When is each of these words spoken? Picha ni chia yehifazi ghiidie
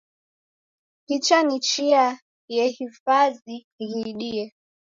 Picha 1.05 1.39
ni 1.47 1.57
chia 1.67 2.03
yehifazi 2.55 3.55
ghiidie 3.87 4.45